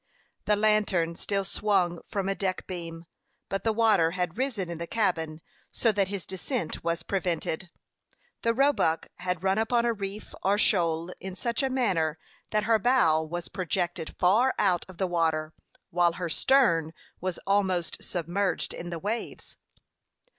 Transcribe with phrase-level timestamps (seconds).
[0.45, 3.05] The lantern still swung from a deck beam,
[3.49, 7.69] but the water had risen in the cabin so that his descent was prevented.
[8.41, 12.17] The Roebuck had run upon a reef or shoal in such a manner
[12.49, 15.53] that her bow was projected far out of the water,
[15.91, 19.55] while her stern was almost submerged in the waves.